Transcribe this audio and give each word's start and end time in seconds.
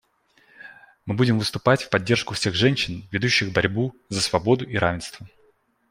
Мы 1.05 1.13
будем 1.13 1.37
выступать 1.37 1.83
в 1.83 1.91
поддержку 1.91 2.33
всех 2.33 2.55
женщин, 2.55 3.07
ведущих 3.11 3.53
борьбу 3.53 3.93
за 4.09 4.21
свободу 4.21 4.65
и 4.65 4.75
равенство. 4.75 5.27